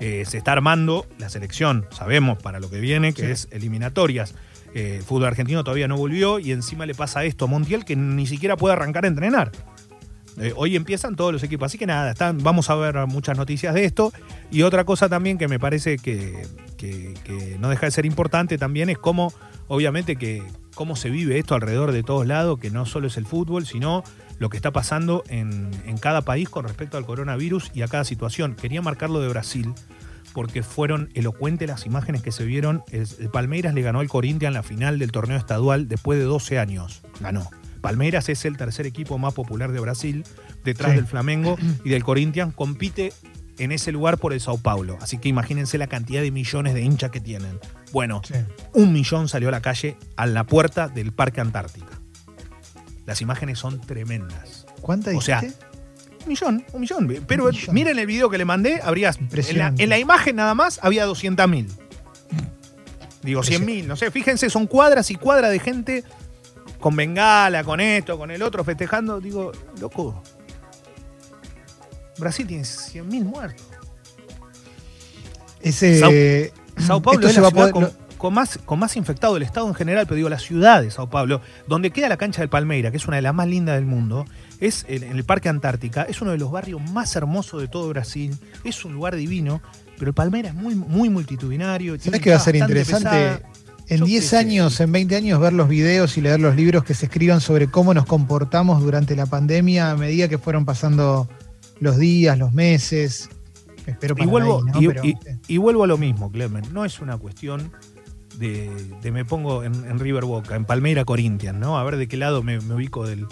Eh, 0.00 0.24
se 0.26 0.38
está 0.38 0.52
armando 0.52 1.06
la 1.18 1.28
selección, 1.28 1.86
sabemos 1.90 2.38
para 2.40 2.60
lo 2.60 2.70
que 2.70 2.78
viene, 2.80 3.12
que 3.12 3.22
Sí. 3.26 3.30
es 3.32 3.48
eliminatorias. 3.50 4.34
Eh, 4.74 4.96
el 4.98 5.02
fútbol 5.02 5.24
argentino 5.26 5.64
todavía 5.64 5.88
no 5.88 5.96
volvió 5.96 6.38
y 6.38 6.52
encima 6.52 6.86
le 6.86 6.94
pasa 6.94 7.24
esto 7.24 7.46
a 7.46 7.48
Montiel 7.48 7.84
que 7.84 7.96
ni 7.96 8.26
siquiera 8.26 8.56
puede 8.56 8.74
arrancar 8.74 9.04
a 9.04 9.08
entrenar. 9.08 9.50
Eh, 10.40 10.52
hoy 10.54 10.76
empiezan 10.76 11.16
todos 11.16 11.32
los 11.32 11.42
equipos, 11.42 11.66
así 11.66 11.78
que 11.78 11.86
nada, 11.86 12.12
están, 12.12 12.38
vamos 12.44 12.70
a 12.70 12.76
ver 12.76 12.94
muchas 13.08 13.36
noticias 13.36 13.74
de 13.74 13.84
esto. 13.84 14.12
Y 14.52 14.62
otra 14.62 14.84
cosa 14.84 15.08
también 15.08 15.36
que 15.36 15.48
me 15.48 15.58
parece 15.58 15.96
que, 15.96 16.46
que- 16.76 17.14
que 17.24 17.56
no 17.58 17.68
deja 17.70 17.86
de 17.86 17.90
ser 17.90 18.06
importante 18.06 18.56
también 18.56 18.88
es 18.88 18.98
cómo, 18.98 19.32
obviamente, 19.66 20.14
que 20.14 20.44
cómo 20.78 20.94
se 20.94 21.10
vive 21.10 21.40
esto 21.40 21.56
alrededor 21.56 21.90
de 21.90 22.04
todos 22.04 22.24
lados, 22.24 22.60
que 22.60 22.70
no 22.70 22.86
solo 22.86 23.08
es 23.08 23.16
el 23.16 23.26
fútbol, 23.26 23.66
sino 23.66 24.04
lo 24.38 24.48
que 24.48 24.56
está 24.56 24.70
pasando 24.70 25.24
en, 25.28 25.70
en 25.86 25.98
cada 25.98 26.22
país 26.22 26.48
con 26.48 26.64
respecto 26.64 26.96
al 26.96 27.04
coronavirus 27.04 27.72
y 27.74 27.82
a 27.82 27.88
cada 27.88 28.04
situación. 28.04 28.54
Quería 28.54 28.80
marcarlo 28.80 29.18
de 29.20 29.26
Brasil 29.28 29.74
porque 30.32 30.62
fueron 30.62 31.10
elocuentes 31.14 31.66
las 31.68 31.84
imágenes 31.84 32.22
que 32.22 32.30
se 32.30 32.44
vieron. 32.44 32.84
El, 32.92 33.08
Palmeiras 33.32 33.74
le 33.74 33.82
ganó 33.82 33.98
al 33.98 34.08
Corinthians 34.08 34.50
en 34.50 34.54
la 34.54 34.62
final 34.62 35.00
del 35.00 35.10
torneo 35.10 35.36
estadual 35.36 35.88
después 35.88 36.16
de 36.20 36.26
12 36.26 36.60
años. 36.60 37.02
Ganó. 37.18 37.50
Palmeiras 37.80 38.28
es 38.28 38.44
el 38.44 38.56
tercer 38.56 38.86
equipo 38.86 39.18
más 39.18 39.34
popular 39.34 39.72
de 39.72 39.80
Brasil, 39.80 40.22
detrás 40.62 40.90
Sí. 40.92 40.96
del 40.96 41.06
Flamengo 41.06 41.56
y 41.84 41.88
del 41.90 42.04
Corinthians. 42.04 42.54
Compite 42.54 43.12
en 43.58 43.72
ese 43.72 43.92
lugar 43.92 44.18
por 44.18 44.32
el 44.32 44.40
Sao 44.40 44.58
Paulo. 44.58 44.98
Así 45.00 45.18
que 45.18 45.28
imagínense 45.28 45.78
la 45.78 45.86
cantidad 45.86 46.22
de 46.22 46.30
millones 46.30 46.74
de 46.74 46.82
hinchas 46.82 47.10
que 47.10 47.20
tienen. 47.20 47.58
Bueno, 47.92 48.20
Sí. 48.24 48.34
un 48.74 48.92
millón 48.92 49.28
salió 49.28 49.48
a 49.48 49.52
la 49.52 49.60
calle 49.62 49.96
a 50.16 50.26
la 50.26 50.44
puerta 50.44 50.88
del 50.88 51.12
Parque 51.12 51.40
Antártica. 51.40 52.00
Las 53.06 53.20
imágenes 53.22 53.58
son 53.58 53.80
tremendas. 53.80 54.66
¿Cuánta 54.80 55.10
O 55.16 55.20
sea? 55.20 55.40
Un 55.40 56.28
millón, 56.28 56.64
un 56.72 56.80
millón. 56.80 57.08
Pero 57.26 57.44
Un 57.46 57.50
millón. 57.52 57.74
miren 57.74 57.98
el 57.98 58.06
video 58.06 58.28
que 58.28 58.36
le 58.38 58.44
mandé, 58.44 58.80
habría. 58.82 59.10
En 59.32 59.58
la, 59.58 59.74
en 59.78 59.88
la 59.88 59.98
imagen 59.98 60.36
nada 60.36 60.54
más 60.54 60.78
había 60.82 61.04
200 61.06 61.48
mil. 61.48 61.68
Digo, 63.22 63.42
100 63.42 63.64
mil, 63.64 63.88
no 63.88 63.96
sé. 63.96 64.10
Fíjense, 64.10 64.48
son 64.50 64.66
cuadras 64.66 65.10
y 65.10 65.16
cuadras 65.16 65.50
de 65.50 65.58
gente 65.58 66.04
con 66.78 66.94
bengala, 66.94 67.64
con 67.64 67.80
esto, 67.80 68.16
con 68.18 68.30
el 68.30 68.42
otro, 68.42 68.62
festejando. 68.62 69.20
Digo, 69.20 69.52
loco. 69.80 70.22
Brasil 72.18 72.46
tiene 72.46 72.64
100 72.64 73.08
mil 73.08 73.24
muertos. 73.24 73.64
Ese, 75.60 76.52
Sao 76.78 77.02
Paulo 77.02 77.26
es 77.28 77.36
la 77.36 77.50
ciudad 77.50 77.52
poder- 77.52 77.72
con, 77.72 77.90
con 78.16 78.34
más, 78.34 78.58
con 78.64 78.78
más 78.78 78.96
infectado 78.96 79.34
del 79.34 79.42
estado 79.42 79.66
en 79.68 79.74
general, 79.74 80.06
pero 80.06 80.16
digo, 80.16 80.28
la 80.28 80.38
ciudad 80.38 80.82
de 80.82 80.90
Sao 80.90 81.10
Paulo, 81.10 81.40
donde 81.66 81.90
queda 81.90 82.08
la 82.08 82.16
cancha 82.16 82.40
del 82.42 82.48
Palmeira, 82.48 82.90
que 82.90 82.96
es 82.96 83.06
una 83.06 83.16
de 83.16 83.22
las 83.22 83.34
más 83.34 83.48
lindas 83.48 83.74
del 83.76 83.86
mundo, 83.86 84.24
es 84.60 84.84
en, 84.88 85.02
en 85.02 85.16
el 85.16 85.24
Parque 85.24 85.48
Antártica, 85.48 86.02
es 86.04 86.20
uno 86.22 86.30
de 86.30 86.38
los 86.38 86.50
barrios 86.50 86.80
más 86.92 87.14
hermosos 87.16 87.60
de 87.60 87.68
todo 87.68 87.88
Brasil, 87.88 88.36
es 88.64 88.84
un 88.84 88.92
lugar 88.92 89.16
divino, 89.16 89.60
pero 89.98 90.10
el 90.10 90.14
Palmeira 90.14 90.48
es 90.50 90.54
muy, 90.54 90.74
muy 90.76 91.08
multitudinario. 91.08 91.98
¿Sabes 91.98 92.20
que 92.20 92.30
va 92.30 92.36
a 92.36 92.40
ser 92.40 92.56
interesante? 92.56 93.08
pesada. 93.08 93.40
En 93.88 94.00
Yo 94.00 94.04
10 94.06 94.22
qué 94.22 94.28
sé. 94.28 94.36
años, 94.36 94.78
en 94.80 94.92
20 94.92 95.16
años, 95.16 95.40
ver 95.40 95.54
los 95.54 95.66
videos 95.68 96.16
y 96.18 96.20
leer 96.20 96.38
los 96.40 96.54
libros 96.54 96.84
que 96.84 96.92
se 96.94 97.06
escriban 97.06 97.40
sobre 97.40 97.68
cómo 97.68 97.94
nos 97.94 98.04
comportamos 98.04 98.82
durante 98.82 99.16
la 99.16 99.24
pandemia 99.26 99.90
a 99.90 99.96
medida 99.96 100.28
que 100.28 100.36
fueron 100.38 100.66
pasando 100.66 101.26
los 101.80 101.96
días, 101.98 102.38
los 102.38 102.52
meses. 102.52 103.28
Espero 103.86 104.14
Y 104.14 104.18
para 104.18 104.30
vuelvo, 104.30 104.58
ahí, 104.66 104.72
¿no? 104.72 104.82
y, 104.82 104.86
Pero, 104.88 105.04
y- 105.04 105.18
y 105.48 105.56
vuelvo 105.58 105.84
a 105.84 105.86
lo 105.86 105.96
mismo, 105.98 106.30
Clemen. 106.30 106.64
No 106.72 106.84
es 106.84 107.00
una 107.00 107.16
cuestión 107.16 107.72
de, 108.36 108.70
de 109.02 109.10
me 109.12 109.24
pongo 109.24 109.64
en, 109.64 109.74
en 109.84 109.98
River 109.98 110.24
Boca, 110.24 110.56
en 110.56 110.64
Palmeira 110.64 111.04
Corinthians, 111.04 111.58
¿no? 111.58 111.78
A 111.78 111.84
ver 111.84 111.96
de 111.96 112.06
qué 112.08 112.16
lado 112.16 112.42
me, 112.42 112.60
me 112.60 112.74
ubico 112.74 113.06
del. 113.06 113.26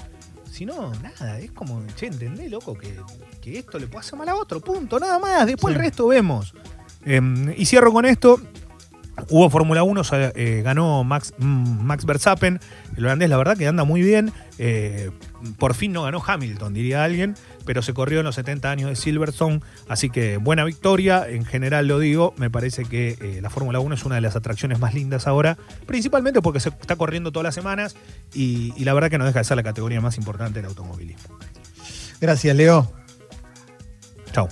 Si 0.50 0.64
no, 0.64 0.90
nada, 1.02 1.38
es 1.38 1.50
como, 1.52 1.82
che, 1.96 2.06
¿entendés, 2.06 2.50
loco? 2.50 2.74
Que, 2.78 2.96
que 3.42 3.58
esto 3.58 3.78
le 3.78 3.86
puede 3.88 4.00
hacer 4.00 4.18
mal 4.18 4.28
a 4.30 4.34
otro, 4.34 4.60
punto, 4.60 4.98
nada 4.98 5.18
más. 5.18 5.46
Después 5.46 5.72
Sí. 5.74 5.78
el 5.78 5.84
resto 5.84 6.06
vemos. 6.08 6.54
Em, 7.04 7.52
y 7.56 7.66
cierro 7.66 7.92
con 7.92 8.06
esto. 8.06 8.40
Hubo 9.30 9.48
Fórmula 9.50 9.82
1, 9.82 10.04
sa- 10.04 10.30
eh, 10.34 10.60
ganó 10.62 11.02
Max, 11.02 11.32
mm, 11.38 11.80
Max 11.82 12.04
Verstappen, 12.04 12.60
el 12.96 13.04
holandés, 13.04 13.30
la 13.30 13.36
verdad 13.38 13.56
que 13.56 13.66
anda 13.66 13.84
muy 13.84 14.02
bien. 14.02 14.30
Eh, 14.58 15.10
por 15.58 15.74
fin 15.74 15.92
no 15.92 16.02
ganó 16.02 16.22
Hamilton, 16.24 16.74
diría 16.74 17.02
alguien, 17.04 17.34
pero 17.64 17.80
se 17.82 17.92
corrió 17.94 18.20
en 18.20 18.24
los 18.26 18.34
70 18.34 18.70
años 18.70 18.90
de 18.90 18.96
Silverstone, 18.96 19.60
así 19.88 20.10
que 20.10 20.36
buena 20.36 20.64
victoria. 20.64 21.26
En 21.28 21.44
general 21.44 21.86
lo 21.88 21.98
digo, 21.98 22.34
me 22.36 22.50
parece 22.50 22.84
que 22.84 23.16
eh, 23.20 23.38
la 23.42 23.48
Fórmula 23.50 23.80
1 23.80 23.94
es 23.94 24.04
una 24.04 24.16
de 24.16 24.20
las 24.20 24.36
atracciones 24.36 24.78
más 24.80 24.92
lindas 24.94 25.26
ahora, 25.26 25.56
principalmente 25.86 26.42
porque 26.42 26.60
se 26.60 26.68
está 26.68 26.96
corriendo 26.96 27.32
todas 27.32 27.44
las 27.44 27.54
semanas 27.54 27.96
y, 28.34 28.72
y 28.76 28.84
la 28.84 28.92
verdad 28.94 29.10
que 29.10 29.18
no 29.18 29.24
deja 29.24 29.38
de 29.40 29.44
ser 29.44 29.56
la 29.56 29.62
categoría 29.62 30.00
más 30.00 30.18
importante 30.18 30.60
del 30.60 30.66
automovilismo. 30.68 31.36
Gracias, 32.20 32.54
Leo. 32.56 32.90
Chao. 34.32 34.48